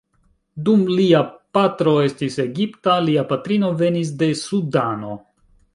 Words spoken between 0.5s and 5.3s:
Dum lia patro estis Egipta, lia patrino venis de Sudano.